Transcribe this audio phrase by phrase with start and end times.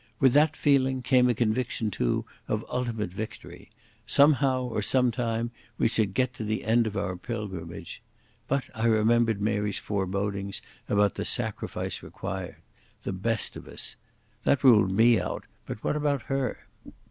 [0.19, 3.69] With that feeling came a conviction, too, of ultimate victory.
[4.07, 8.01] Somehow or sometime we should get to the end of our pilgrimage.
[8.47, 12.63] But I remembered Mary's forebodings about the sacrifice required.
[13.03, 13.95] The best of us.
[14.43, 16.65] That ruled me out, but what about her?